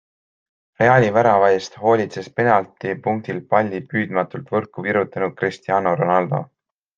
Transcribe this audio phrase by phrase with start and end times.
[0.83, 6.43] Reali värava eest hoolitses penaltipunktilt palli püüdmatult võrku virutanud Cristiano Ronaldo.